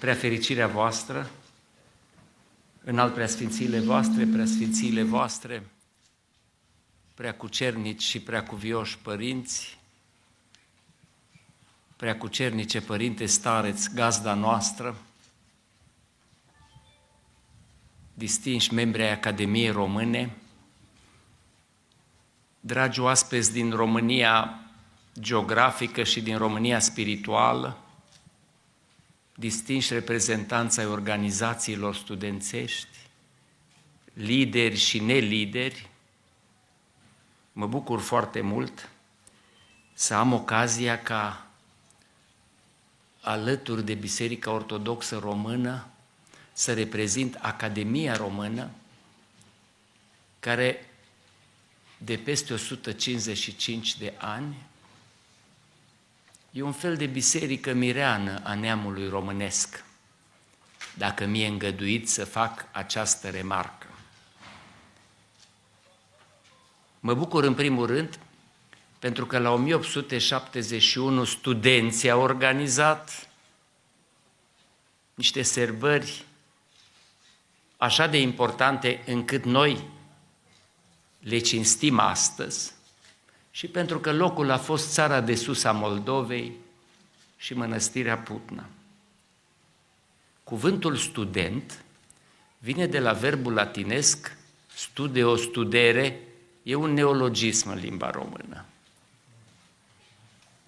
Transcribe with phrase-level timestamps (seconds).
[0.00, 1.30] prea fericirea voastră,
[2.84, 5.62] în alt preasfințiile voastre, preasfințiile voastre,
[7.14, 9.78] prea cucernici și prea cuvioși părinți,
[11.96, 14.96] prea cucernice părinte stareți, gazda noastră,
[18.14, 20.36] distinși membri ai Academiei Române,
[22.60, 24.60] dragi oaspeți din România
[25.20, 27.79] geografică și din România spirituală,
[29.40, 32.98] distinși reprezentanți ai organizațiilor studențești,
[34.12, 35.88] lideri și nelideri,
[37.52, 38.88] mă bucur foarte mult
[39.92, 41.46] să am ocazia ca
[43.20, 45.86] alături de Biserica Ortodoxă Română
[46.52, 48.70] să reprezint Academia Română,
[50.40, 50.90] care
[51.98, 54.56] de peste 155 de ani
[56.50, 59.84] e un fel de biserică mireană a neamului românesc,
[60.94, 63.86] dacă mi-e îngăduit să fac această remarcă.
[67.00, 68.18] Mă bucur în primul rând
[68.98, 73.28] pentru că la 1871 studenții au organizat
[75.14, 76.24] niște serbări
[77.76, 79.88] așa de importante încât noi
[81.18, 82.72] le cinstim astăzi
[83.50, 86.52] și pentru că locul a fost țara de sus a Moldovei
[87.36, 88.64] și mănăstirea Putna.
[90.44, 91.84] Cuvântul student
[92.58, 94.36] vine de la verbul latinesc
[94.74, 96.20] studeo, studere,
[96.62, 98.64] e un neologism în limba română.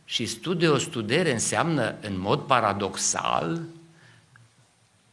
[0.05, 3.63] Și studeo, studere înseamnă, în mod paradoxal,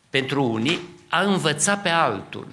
[0.09, 2.47] pentru unii, a învăța pe altul.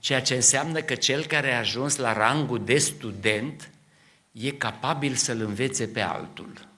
[0.00, 3.70] Ceea ce înseamnă că cel care a ajuns la rangul de student
[4.32, 6.68] e capabil să-l învețe pe altul.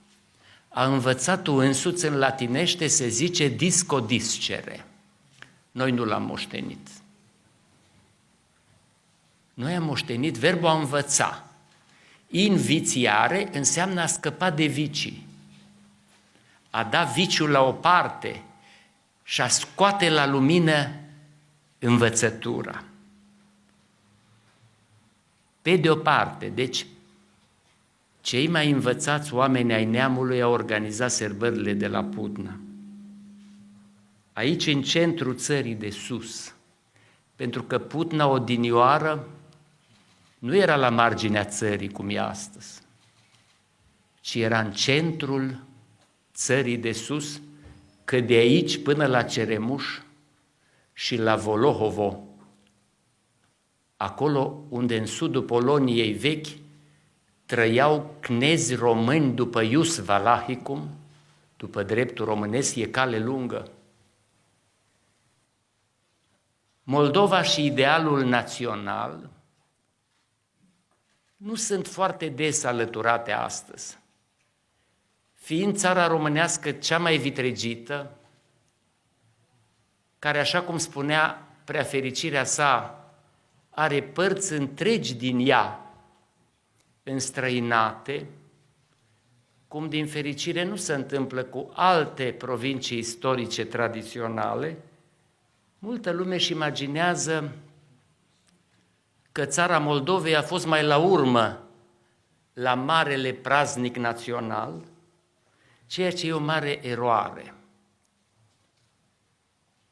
[0.69, 4.85] A învățat tu însuți în latinește se zice discodiscere.
[5.71, 6.87] Noi nu l-am moștenit.
[9.53, 11.45] Noi am moștenit verbul a învăța.
[12.27, 15.27] Invițiare înseamnă a scăpa de vicii.
[16.69, 18.43] A da viciul la o parte
[19.23, 20.91] și a scoate la lumină
[21.79, 22.83] învățătura.
[25.63, 26.85] Pe de o parte, deci,
[28.21, 32.59] cei mai învățați oameni ai neamului au organizat serbările de la Putna.
[34.33, 36.53] Aici, în centrul țării de sus,
[37.35, 39.27] pentru că Putna odinioară
[40.39, 42.81] nu era la marginea țării cum e astăzi,
[44.21, 45.63] ci era în centrul
[46.33, 47.41] țării de sus,
[48.05, 49.85] că de aici până la Ceremuș
[50.93, 52.32] și la Volohovo,
[54.03, 56.47] acolo unde în sudul Poloniei vechi
[57.45, 60.89] trăiau cnezi români după Ius Valahicum,
[61.57, 63.71] după dreptul românesc, e cale lungă.
[66.83, 69.29] Moldova și idealul național
[71.37, 73.99] nu sunt foarte des alăturate astăzi.
[75.33, 78.11] Fiind țara românească cea mai vitregită,
[80.19, 83.02] care, așa cum spunea prea fericirea sa,
[83.73, 85.93] are părți întregi din ea
[87.03, 88.27] înstrăinate,
[89.67, 94.77] cum din fericire nu se întâmplă cu alte provincii istorice tradiționale,
[95.79, 97.51] multă lume își imaginează
[99.31, 101.63] că țara Moldovei a fost mai la urmă
[102.53, 104.81] la marele praznic național,
[105.85, 107.53] ceea ce e o mare eroare.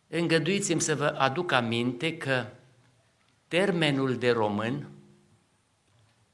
[0.07, 2.45] Îngăduiți-mi să vă aduc aminte că
[3.51, 4.87] termenul de român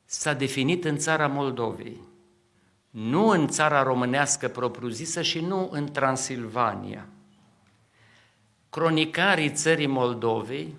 [0.06, 1.98] s-a definit în țara Moldovei,
[2.90, 7.08] nu în țara românească propriu-zisă și nu în Transilvania.
[8.70, 10.76] Cronicarii țării Moldovei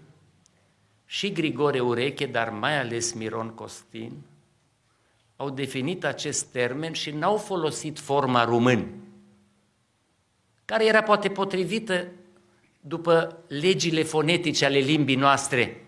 [1.06, 4.12] și Grigore Ureche, dar mai ales Miron Costin,
[5.36, 8.94] au definit acest termen și n-au folosit forma român,
[10.64, 12.06] care era poate potrivită
[12.80, 15.82] după legile fonetice ale limbii noastre,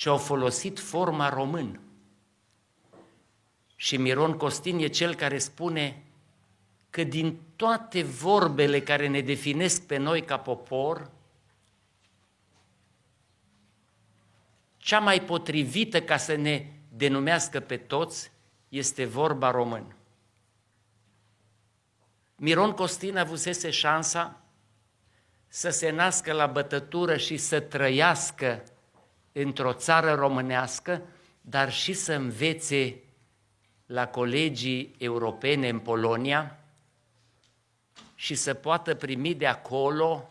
[0.00, 1.80] ci au folosit forma român.
[3.76, 6.02] Și Miron Costin e cel care spune
[6.90, 11.10] că din toate vorbele care ne definesc pe noi ca popor,
[14.76, 18.30] cea mai potrivită ca să ne denumească pe toți
[18.68, 19.96] este vorba român.
[22.36, 24.40] Miron Costin avusese șansa
[25.48, 28.64] să se nască la bătătură și să trăiască
[29.32, 31.02] într-o țară românească,
[31.40, 32.96] dar și să învețe
[33.86, 36.58] la colegii europene în Polonia
[38.14, 40.30] și să poată primi de acolo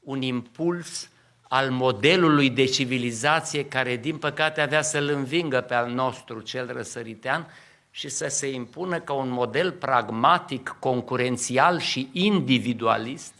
[0.00, 1.10] un impuls
[1.42, 7.46] al modelului de civilizație care, din păcate, avea să-l învingă pe al nostru, cel răsăritean,
[7.90, 13.34] și să se impună ca un model pragmatic, concurențial și individualist,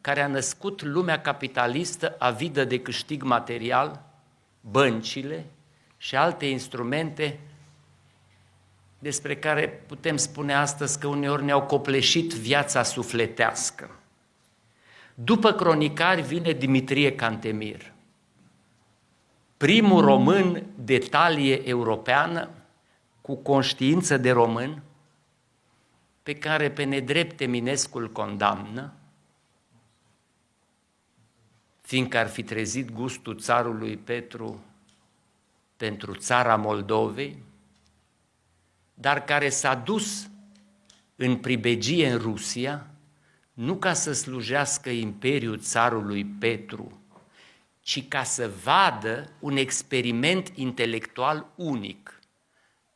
[0.00, 4.02] care a născut lumea capitalistă avidă de câștig material,
[4.60, 5.46] băncile
[5.96, 7.38] și alte instrumente
[8.98, 13.90] despre care putem spune astăzi că uneori ne-au copleșit viața sufletească.
[15.14, 17.92] După cronicari vine Dimitrie Cantemir,
[19.56, 22.48] primul român de talie europeană,
[23.20, 24.82] cu conștiință de român,
[26.22, 28.92] pe care pe nedrept Eminescu îl condamnă,
[31.90, 34.64] fiindcă ar fi trezit gustul țarului Petru
[35.76, 37.42] pentru țara Moldovei,
[38.94, 40.30] dar care s-a dus
[41.16, 42.86] în pribegie în Rusia,
[43.52, 47.02] nu ca să slujească imperiul țarului Petru,
[47.80, 52.20] ci ca să vadă un experiment intelectual unic,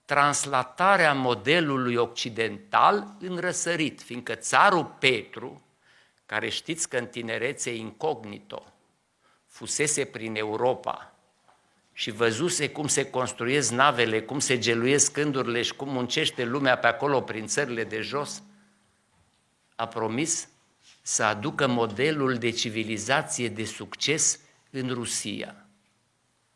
[0.05, 5.63] translatarea modelului occidental în răsărit, fiindcă țarul Petru,
[6.27, 8.69] care știți că în tinerețe incognito,
[9.55, 11.15] fusese prin Europa
[11.93, 16.87] și văzuse cum se construiesc navele, cum se geluiesc cândurile și cum muncește lumea pe
[16.87, 18.43] acolo prin țările de jos,
[19.77, 20.49] a promis
[21.03, 24.41] să aducă modelul de civilizație de succes
[24.71, 25.67] în Rusia.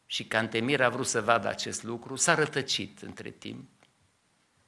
[0.07, 3.69] Și Cantemir a vrut să vadă acest lucru, s-a rătăcit între timp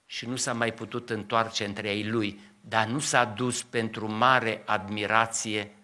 [0.07, 4.63] și nu s-a mai putut întoarce între ei lui, dar nu s-a dus pentru mare
[4.67, 5.75] admirație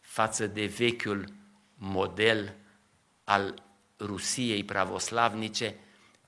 [0.00, 1.38] față de vechiul
[1.80, 2.54] model
[3.24, 3.62] al
[3.98, 5.76] Rusiei pravoslavnice,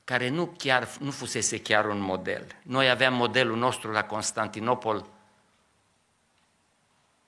[0.05, 2.47] care nu, chiar, nu fusese chiar un model.
[2.63, 5.07] Noi aveam modelul nostru la Constantinopol,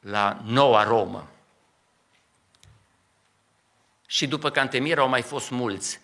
[0.00, 1.28] la Noua Romă.
[4.06, 6.00] Și după Cantemir au mai fost mulți.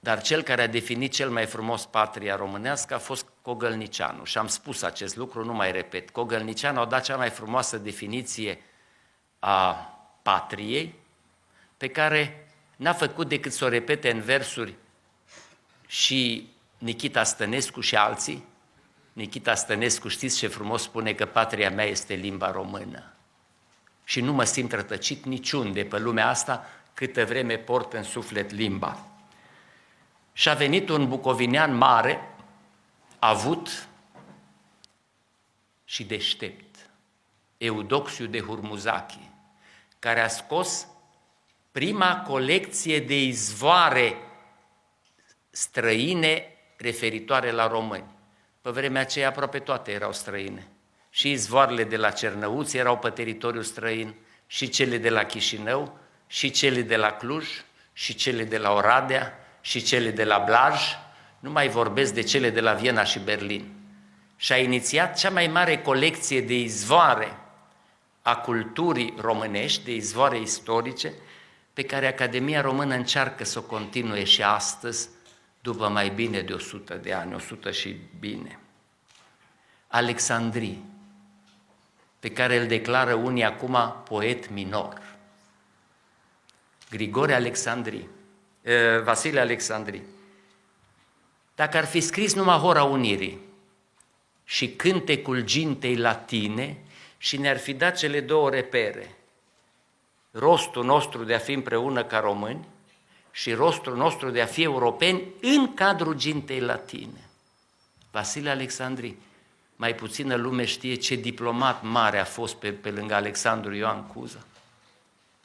[0.00, 4.24] Dar cel care a definit cel mai frumos patria românească a fost Cogălnicianu.
[4.24, 6.10] Și am spus acest lucru, nu mai repet.
[6.10, 8.62] Cogălnicianu a dat cea mai frumoasă definiție
[9.38, 9.90] a
[10.26, 10.94] patriei,
[11.76, 14.74] pe care n-a făcut decât să o repete în versuri
[15.86, 18.44] și Nikita Stănescu și alții.
[19.12, 23.12] Nikita Stănescu, știți ce frumos spune că patria mea este limba română.
[24.04, 29.06] Și nu mă simt rătăcit niciunde pe lumea asta câtă vreme port în suflet limba.
[30.32, 32.28] Și a venit un bucovinean mare,
[33.18, 33.88] avut
[35.84, 36.90] și deștept,
[37.58, 39.25] Eudoxiu de Hurmuzachi,
[39.98, 40.86] care a scos
[41.72, 44.16] prima colecție de izvoare
[45.50, 46.44] străine
[46.76, 48.14] referitoare la români.
[48.60, 50.66] Pe vremea aceea aproape toate erau străine.
[51.10, 54.14] Și izvoarele de la Cernăuți erau pe teritoriul străin,
[54.46, 57.48] și cele de la Chișinău, și cele de la Cluj,
[57.92, 60.80] și cele de la Oradea, și cele de la Blaj,
[61.38, 63.72] nu mai vorbesc de cele de la Viena și Berlin.
[64.36, 67.38] Și a inițiat cea mai mare colecție de izvoare
[68.26, 71.12] a culturii românești, de izvoare istorice,
[71.72, 75.08] pe care Academia Română încearcă să o continue și astăzi,
[75.60, 78.58] după mai bine de 100 de ani, 100 și bine.
[79.86, 80.84] Alexandrii,
[82.18, 85.02] pe care îl declară unii acum poet minor.
[86.90, 88.08] Grigore Alexandrii,
[89.04, 90.02] Vasile Alexandrii.
[91.54, 93.38] Dacă ar fi scris numai Hora Unirii
[94.44, 96.80] și cântecul gintei latine
[97.18, 99.16] și ne-ar fi dat cele două repere,
[100.30, 102.68] rostul nostru de a fi împreună ca români
[103.30, 107.28] și rostul nostru de a fi europeni în cadrul gintei latine.
[108.10, 109.18] Vasile Alexandrii,
[109.76, 114.44] mai puțină lume știe ce diplomat mare a fost pe, pe lângă Alexandru Ioan Cuza.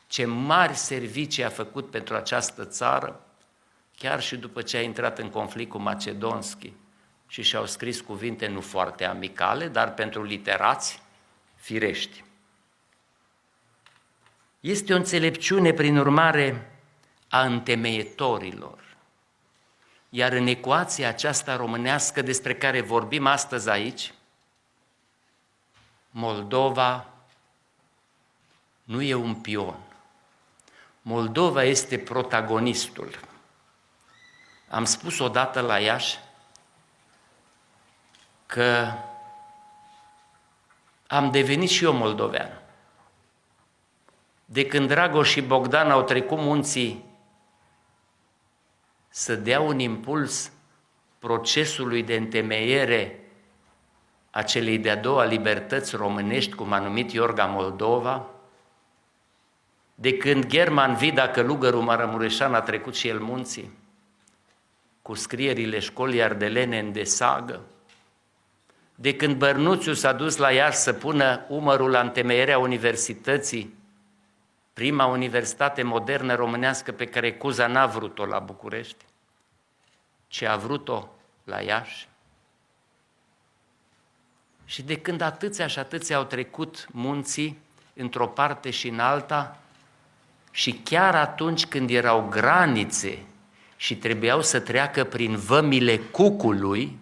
[0.08, 3.26] Ce mari servicii a făcut pentru această țară,
[3.98, 6.74] chiar și după ce a intrat în conflict cu Macedonski
[7.28, 11.01] și și-au scris cuvinte nu foarte amicale, dar pentru literați
[11.62, 12.24] firești.
[14.60, 16.72] Este o înțelepciune, prin urmare,
[17.30, 18.80] a întemeietorilor.
[20.10, 24.14] Iar în ecuația aceasta românească despre care vorbim astăzi aici,
[26.10, 27.08] Moldova
[28.84, 29.80] nu e un pion.
[31.02, 33.20] Moldova este protagonistul.
[34.70, 36.20] Am spus odată la Iași
[38.46, 38.94] că
[41.12, 42.62] am devenit și eu moldovean.
[44.46, 47.06] De când Dragoș și Bogdan au trecut munții
[49.10, 50.52] să dea un impuls
[51.20, 53.20] procesului de întemeiere
[54.30, 58.26] a celei de-a doua libertăți românești, cum a numit Iorga Moldova,
[59.96, 63.78] de când German Vida, călugărul Maramureșan, a trecut și el munții,
[65.02, 67.62] cu scrierile școlii ardelene în desagă,
[69.02, 73.74] de când Bărnuțiu s-a dus la Iași să pună umărul la întemeierea universității,
[74.74, 79.06] prima universitate modernă românească pe care Cuza n-a vrut-o la București,
[80.28, 81.08] ci a vrut-o
[81.44, 82.08] la Iași.
[84.66, 87.60] Și de când atâția și atâția au trecut munții
[87.94, 89.58] într-o parte și în alta,
[90.52, 93.24] și chiar atunci când erau granițe
[93.76, 97.00] și trebuiau să treacă prin vămile cucului,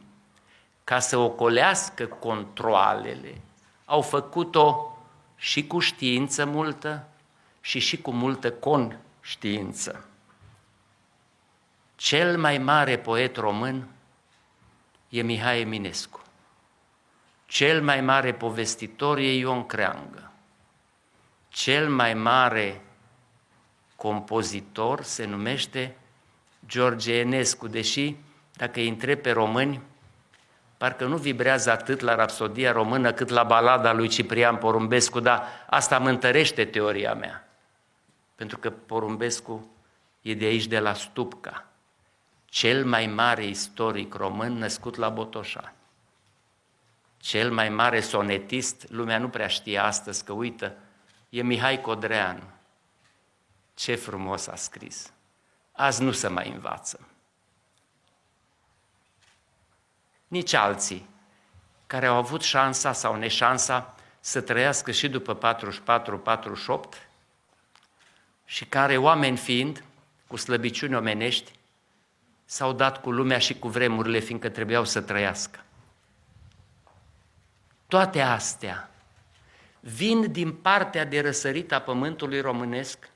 [0.90, 3.42] ca să ocolească controalele,
[3.86, 4.98] au făcut-o
[5.36, 7.08] și cu știință multă
[7.62, 10.06] și și cu multă conștiință.
[11.96, 13.88] Cel mai mare poet român
[15.10, 16.22] e Mihai Eminescu.
[17.46, 20.32] Cel mai mare povestitor e Ion Creangă.
[21.50, 22.82] Cel mai mare
[23.96, 25.96] compozitor se numește
[26.68, 28.16] George Enescu, deși,
[28.54, 29.82] dacă îi întreb pe români,
[30.80, 36.00] parcă nu vibrează atât la rapsodia română cât la balada lui Ciprian Porumbescu, dar asta
[36.00, 37.48] mă întărește teoria mea.
[38.36, 39.72] Pentru că Porumbescu
[40.22, 41.66] e de aici, de la Stupca,
[42.46, 45.74] cel mai mare istoric român născut la Botoșani.
[47.18, 50.76] Cel mai mare sonetist, lumea nu prea știe astăzi că uită,
[51.30, 52.44] e Mihai Codreanu.
[53.74, 55.14] Ce frumos a scris!
[55.72, 57.00] Azi nu se mai învață.
[60.30, 61.08] Nici alții
[61.88, 65.56] care au avut șansa sau neșansa să trăiască și după
[66.96, 67.10] 44-48
[68.46, 69.84] și care, oameni fiind,
[70.28, 71.52] cu slăbiciuni omenești,
[72.46, 75.60] s-au dat cu lumea și cu vremurile, fiindcă trebuiau să trăiască.
[77.88, 78.90] Toate astea
[79.80, 83.10] vin din partea de răsărit a pământului românesc,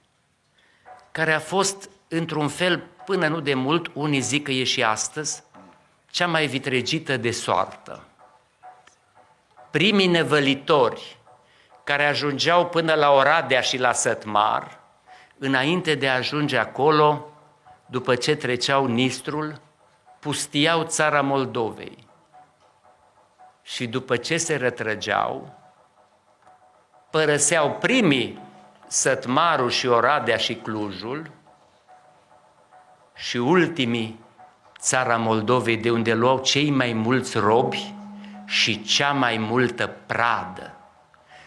[1.12, 5.43] care a fost, într-un fel, până nu de mult, unii zic că e și astăzi,
[6.13, 8.03] cea mai vitregită de soartă.
[9.72, 11.17] Primii nevălitori
[11.84, 14.79] care ajungeau până la Oradea și la Sătmar,
[15.38, 17.29] înainte de a ajunge acolo,
[17.86, 19.62] după ce treceau Nistrul,
[20.20, 22.08] pustiau țara Moldovei.
[23.62, 25.53] Și după ce se rătrăgeau,
[27.10, 28.39] părăseau primii
[28.88, 31.32] Sătmarul și Oradea și Clujul
[33.15, 34.22] și ultimii
[34.83, 37.93] țara Moldovei de unde luau cei mai mulți robi
[38.45, 40.73] și cea mai multă pradă.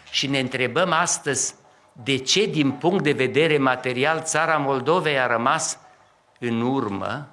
[0.09, 1.55] Și ne întrebăm astăzi
[1.91, 5.79] de ce din punct de vedere material țara Moldovei a rămas
[6.39, 7.27] în urmă,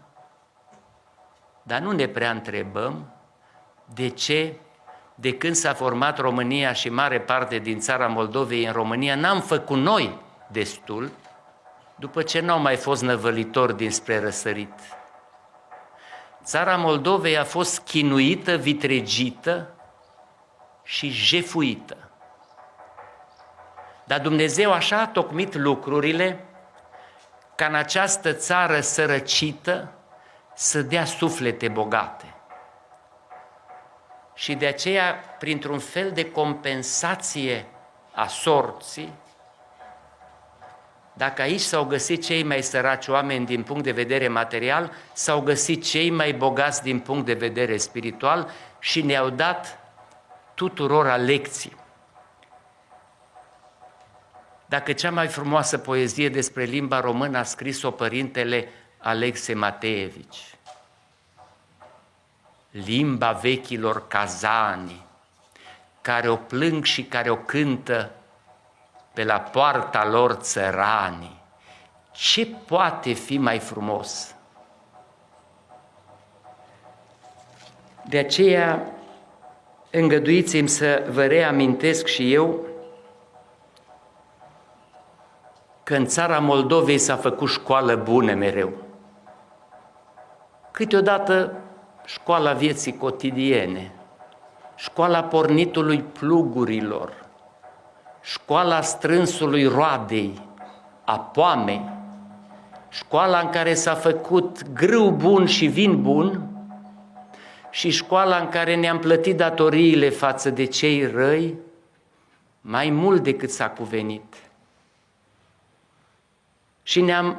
[1.62, 3.12] dar nu ne prea întrebăm
[3.94, 4.56] de ce
[5.14, 9.78] de când s-a format România și mare parte din țara Moldovei în România, n-am făcut
[9.78, 11.10] noi destul,
[11.96, 14.72] după ce n-au mai fost năvălitori dinspre răsărit.
[16.44, 19.74] Țara Moldovei a fost chinuită, vitregită
[20.82, 21.96] și jefuită.
[24.04, 26.44] Dar Dumnezeu așa a tocmit lucrurile
[27.54, 29.92] ca în această țară sărăcită
[30.54, 32.34] să dea suflete bogate.
[34.34, 37.66] Și de aceea, printr-un fel de compensație
[38.14, 39.12] a sorții,
[41.16, 45.84] dacă aici s-au găsit cei mai săraci oameni din punct de vedere material, s-au găsit
[45.84, 49.78] cei mai bogați din punct de vedere spiritual și ne-au dat
[50.54, 51.76] tuturor lecții.
[54.66, 58.68] Dacă cea mai frumoasă poezie despre limba română a scris-o părintele
[58.98, 60.54] Alexe Mateevici,
[62.70, 65.06] limba vechilor cazani,
[66.00, 68.10] care o plâng și care o cântă
[69.14, 71.42] pe la poarta lor țărani.
[72.10, 74.34] Ce poate fi mai frumos?
[78.08, 78.82] De aceea,
[79.90, 82.66] îngăduiți-mi să vă reamintesc și eu
[85.82, 88.72] că în țara Moldovei s-a făcut școală bună mereu.
[90.70, 91.56] Câteodată
[92.04, 93.92] școala vieții cotidiene,
[94.74, 97.23] școala pornitului plugurilor,
[98.24, 100.48] școala strânsului roadei,
[101.04, 101.90] a poamei,
[102.88, 106.48] școala în care s-a făcut grâu bun și vin bun
[107.70, 111.54] și școala în care ne-am plătit datoriile față de cei răi
[112.60, 114.34] mai mult decât s-a cuvenit
[116.82, 117.36] și ne-am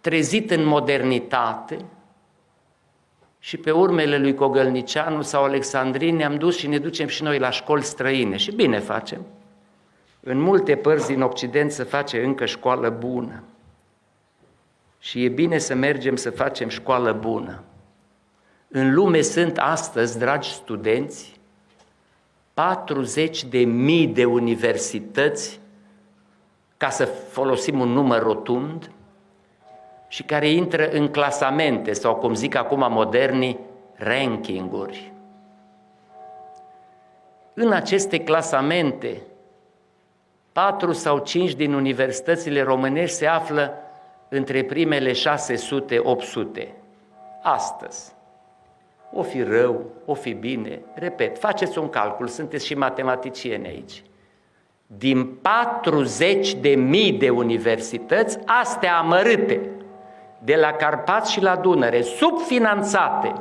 [0.00, 1.84] trezit în modernitate
[3.38, 7.50] și pe urmele lui Cogălnicianu sau Alexandrin ne-am dus și ne ducem și noi la
[7.50, 8.36] școli străine.
[8.36, 9.26] Și bine facem.
[10.24, 13.42] În multe părți din Occident se face încă școală bună.
[14.98, 17.62] Și e bine să mergem să facem școală bună.
[18.68, 21.40] În lume sunt astăzi, dragi studenți,
[22.54, 25.60] 40 de mii de universități,
[26.76, 28.90] ca să folosim un număr rotund,
[30.12, 33.58] și care intră în clasamente sau, cum zic acum moderni,
[33.94, 35.12] rankinguri.
[37.54, 39.22] În aceste clasamente,
[40.52, 43.74] patru sau cinci din universitățile românești se află
[44.28, 45.14] între primele 600-800.
[47.42, 48.12] Astăzi.
[49.12, 50.80] O fi rău, o fi bine.
[50.94, 54.02] Repet, faceți un calcul, sunteți și matematicieni aici.
[54.86, 59.60] Din 40 de mii de universități, astea amărâte,
[60.38, 63.32] de la Carpați și la Dunăre, subfinanțate,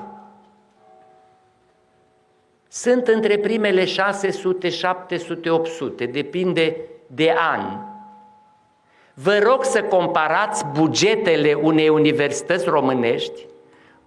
[2.68, 6.78] sunt între primele 600, 700, 800, depinde
[7.14, 7.90] de an.
[9.14, 13.46] Vă rog să comparați bugetele unei universități românești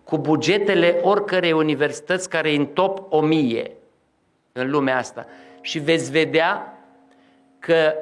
[0.05, 3.71] cu bugetele oricărei universități care e în top 1000
[4.53, 5.27] în lumea asta
[5.61, 6.79] și veți vedea
[7.59, 7.95] că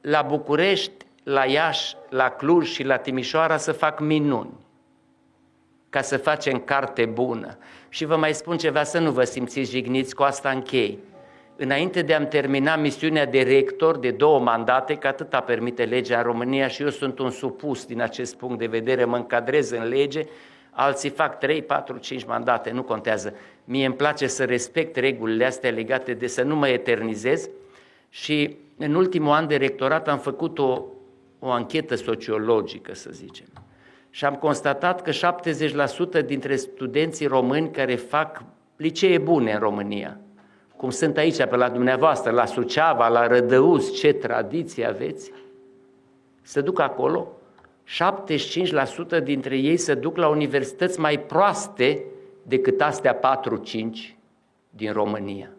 [0.00, 4.52] la București la Iași, la Cluj și la Timișoara să fac minuni,
[5.90, 7.58] ca să facem carte bună.
[7.88, 10.98] Și vă mai spun ceva, să nu vă simțiți jigniți, cu asta închei.
[11.56, 16.22] Înainte de a-mi termina misiunea de rector de două mandate, că atâta permite legea în
[16.22, 20.24] România și eu sunt un supus din acest punct de vedere, mă încadrez în lege,
[20.70, 23.34] alții fac 3, 4, 5 mandate, nu contează.
[23.64, 27.48] Mie îmi place să respect regulile astea legate de să nu mă eternizez
[28.08, 30.84] și în ultimul an de rectorat am făcut o
[31.46, 33.46] o anchetă sociologică, să zicem.
[34.10, 35.10] Și am constatat că
[36.22, 38.42] 70% dintre studenții români care fac
[38.76, 40.18] licee bune în România,
[40.84, 45.32] cum sunt aici pe la dumneavoastră, la Suceava, la Rădăuz, ce tradiție aveți,
[46.42, 47.28] se duc acolo,
[49.18, 52.04] 75% dintre ei se duc la universități mai proaste
[52.42, 53.20] decât astea 4-5
[54.70, 55.50] din România.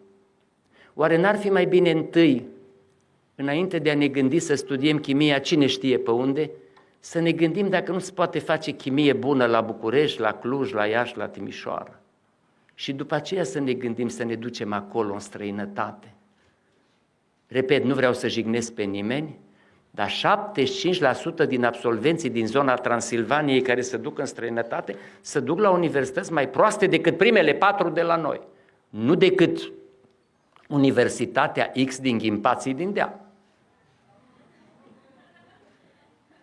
[0.94, 2.48] Oare n-ar fi mai bine întâi
[3.36, 6.52] înainte de a ne gândi să studiem chimia, cine știe pe unde,
[7.00, 10.86] să ne gândim dacă nu se poate face chimie bună la București, la Cluj, la
[10.86, 12.00] Iași, la Timișoara.
[12.76, 16.14] Și după aceea să ne gândim să ne ducem acolo în străinătate.
[17.48, 19.40] Repet, nu vreau să jignesc pe nimeni,
[19.92, 20.12] dar
[21.44, 26.34] 75% din absolvenții din zona Transilvaniei care se duc în străinătate se duc la universități
[26.34, 28.42] mai proaste decât primele patru de la noi.
[28.90, 29.72] Nu decât
[30.68, 33.20] Universitatea X din Ghimpații din Deal.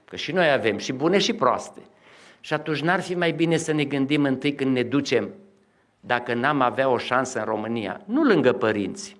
[0.04, 1.80] Că și noi avem și bune și proaste.
[2.40, 5.28] Și atunci n-ar fi mai bine să ne gândim întâi când ne ducem,
[6.04, 9.16] dacă n-am avea o șansă în România, nu lângă părinți.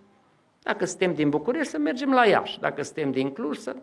[0.63, 2.61] Dacă suntem din București, să mergem la Iași.
[2.61, 3.77] Dacă suntem din Cluj, să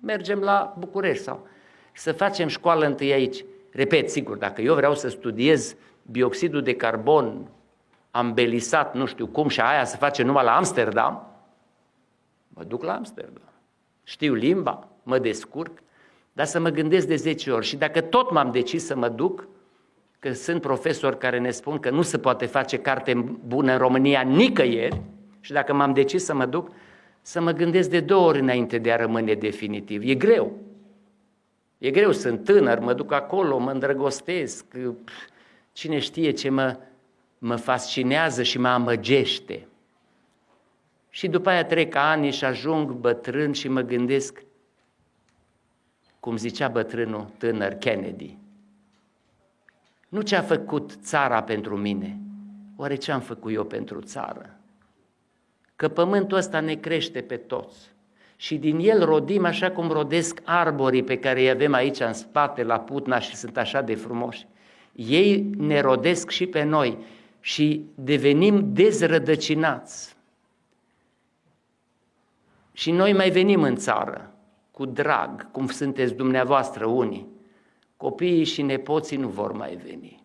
[0.00, 1.46] mergem la București sau
[1.92, 3.44] să facem școală întâi aici.
[3.70, 7.48] Repet, sigur, dacă eu vreau să studiez bioxidul de carbon,
[8.10, 11.26] am belisat nu știu cum și aia se face numai la Amsterdam,
[12.48, 13.52] mă duc la Amsterdam.
[14.02, 15.78] Știu limba, mă descurc,
[16.32, 17.66] dar să mă gândesc de 10 ori.
[17.66, 19.48] Și dacă tot m-am decis să mă duc,
[20.22, 23.14] că sunt profesori care ne spun că nu se poate face carte
[23.46, 25.00] bună în România nicăieri,
[25.40, 26.70] și dacă m-am decis să mă duc,
[27.20, 30.02] să mă gândesc de două ori înainte de a rămâne definitiv.
[30.04, 30.58] E greu.
[31.78, 34.64] E greu, sunt tânăr, mă duc acolo, mă îndrăgostesc,
[35.72, 36.78] cine știe ce mă,
[37.38, 39.66] mă fascinează și mă amăgește.
[41.10, 44.42] Și după aia trec ani și ajung bătrân și mă gândesc,
[46.20, 48.40] cum zicea bătrânul tânăr Kennedy,
[50.12, 52.18] nu ce a făcut țara pentru mine,
[52.76, 54.56] oare ce am făcut eu pentru țară?
[55.76, 57.90] Că pământul ăsta ne crește pe toți
[58.36, 62.62] și din el rodim așa cum rodesc arborii pe care îi avem aici în spate
[62.62, 64.46] la Putna și sunt așa de frumoși.
[64.92, 66.98] Ei ne rodesc și pe noi
[67.40, 70.16] și devenim dezrădăcinați.
[72.72, 74.34] Și noi mai venim în țară
[74.70, 77.26] cu drag, cum sunteți dumneavoastră unii.
[78.02, 80.24] Copiii și nepoții nu vor mai veni.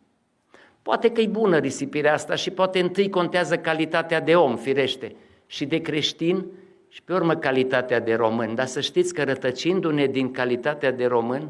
[0.82, 5.66] Poate că e bună risipirea asta și poate întâi contează calitatea de om, firește, și
[5.66, 6.46] de creștin
[6.88, 8.56] și pe urmă calitatea de român.
[8.56, 11.50] Dar să știți că rătăcindu-ne din calitatea de român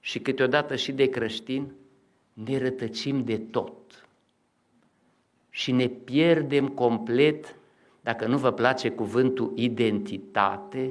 [0.00, 1.72] și câteodată și de creștin,
[2.32, 4.06] ne rătăcim de tot.
[5.50, 7.56] Și ne pierdem complet,
[8.00, 10.90] dacă nu vă place cuvântul identitate,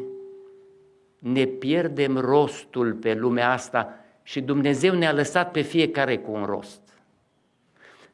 [1.20, 6.82] ne pierdem rostul pe lumea asta și Dumnezeu ne-a lăsat pe fiecare cu un rost.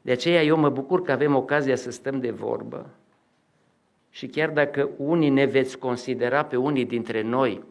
[0.01, 2.89] De aceea eu mă bucur că avem ocazia să stăm de vorbă
[4.09, 7.63] și chiar dacă unii ne veți considera pe unii dintre noi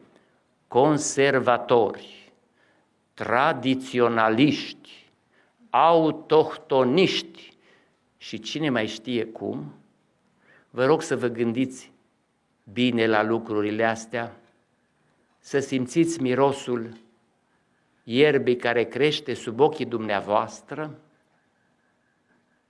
[0.69, 2.33] conservatori,
[3.15, 5.11] tradiționaliști,
[5.71, 7.53] autohtoniști
[8.17, 9.75] și cine mai știe cum,
[10.71, 11.93] vă rog să vă gândiți
[12.73, 14.37] bine la lucrurile astea,
[15.39, 16.97] să simțiți mirosul
[18.13, 20.99] ierbii care crește sub ochii dumneavoastră,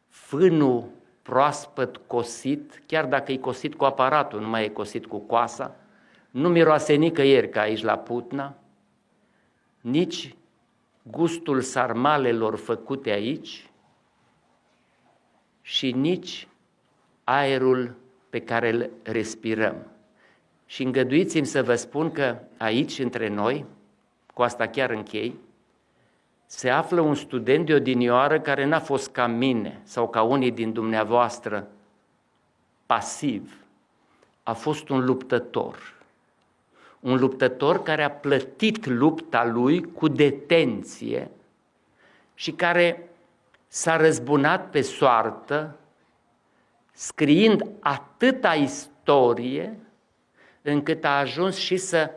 [0.08, 0.88] fânul
[1.22, 5.76] proaspăt cosit, chiar dacă e cosit cu aparatul, nu mai e cosit cu coasa,
[6.30, 8.56] nu miroase nicăieri ca aici la Putna,
[9.80, 10.34] nici
[11.02, 13.70] gustul sarmalelor făcute aici
[15.62, 16.48] și nici
[17.24, 17.94] aerul
[18.30, 19.86] pe care îl respirăm.
[20.66, 23.66] Și îngăduiți-mi să vă spun că aici, între noi,
[24.34, 25.38] cu asta chiar închei,
[26.46, 30.72] se află un student de odinioară care n-a fost ca mine sau ca unii din
[30.72, 31.68] dumneavoastră
[32.86, 33.56] pasiv,
[34.42, 35.98] a fost un luptător.
[37.00, 41.30] Un luptător care a plătit lupta lui cu detenție
[42.34, 43.08] și care
[43.68, 45.76] s-a răzbunat pe soartă,
[46.92, 49.78] scriind atâta istorie,
[50.62, 52.10] încât a ajuns și să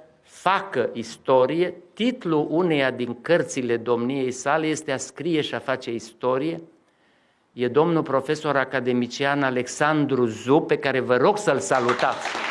[0.44, 6.62] facă istorie, titlul uneia din cărțile domniei sale este a scrie și a face istorie,
[7.54, 12.43] e domnul profesor academician Alexandru Zu, pe care vă rog să-l salutați.